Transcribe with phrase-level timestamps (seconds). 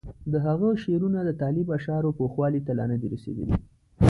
[0.31, 3.55] د هغه شعرونه د طالب اشعارو پوخوالي ته لا نه دي رسېدلي.